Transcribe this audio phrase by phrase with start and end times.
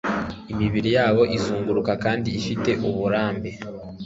[0.51, 3.49] imibiri yabo izunguruka kandi ifite uburambe